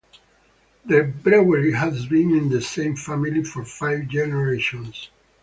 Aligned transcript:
The 0.83 1.03
brewery 1.03 1.73
has 1.73 2.07
been 2.07 2.31
in 2.35 2.49
the 2.49 2.59
same 2.59 2.95
family 2.95 3.43
for 3.43 3.63
five 3.63 4.07
generations. 4.07 5.11